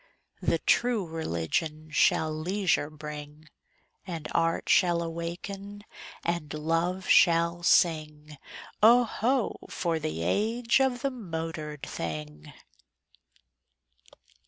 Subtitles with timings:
[0.41, 3.47] The True Religion shall leisure bring;
[4.07, 5.83] And Art shall awaken
[6.23, 8.39] and Love shall sing:
[8.81, 9.57] Oh, ho!
[9.69, 12.51] for the age of the motored thing!